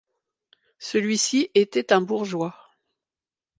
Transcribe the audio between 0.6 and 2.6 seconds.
Celui-ci était un bourgeois.